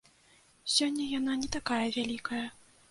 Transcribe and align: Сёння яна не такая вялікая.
Сёння 0.75 1.05
яна 1.19 1.37
не 1.43 1.49
такая 1.59 1.87
вялікая. 2.01 2.45